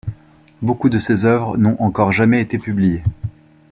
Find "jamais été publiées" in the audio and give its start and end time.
2.11-3.03